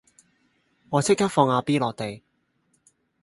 [0.89, 2.23] 我即刻放阿 B 落地